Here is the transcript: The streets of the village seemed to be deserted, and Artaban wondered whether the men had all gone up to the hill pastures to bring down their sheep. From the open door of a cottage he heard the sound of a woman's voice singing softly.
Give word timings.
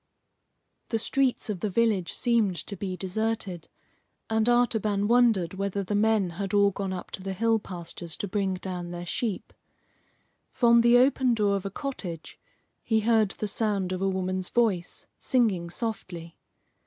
The 0.89 0.97
streets 0.97 1.47
of 1.47 1.59
the 1.59 1.69
village 1.69 2.13
seemed 2.15 2.55
to 2.65 2.75
be 2.75 2.97
deserted, 2.97 3.69
and 4.31 4.49
Artaban 4.49 5.07
wondered 5.07 5.53
whether 5.53 5.83
the 5.83 5.93
men 5.93 6.31
had 6.31 6.55
all 6.55 6.71
gone 6.71 6.91
up 6.91 7.11
to 7.11 7.21
the 7.21 7.33
hill 7.33 7.59
pastures 7.59 8.17
to 8.17 8.27
bring 8.27 8.55
down 8.55 8.89
their 8.89 9.05
sheep. 9.05 9.53
From 10.51 10.81
the 10.81 10.97
open 10.97 11.35
door 11.35 11.55
of 11.55 11.67
a 11.67 11.69
cottage 11.69 12.39
he 12.81 13.01
heard 13.01 13.29
the 13.29 13.47
sound 13.47 13.91
of 13.91 14.01
a 14.01 14.09
woman's 14.09 14.49
voice 14.49 15.05
singing 15.19 15.69
softly. 15.69 16.35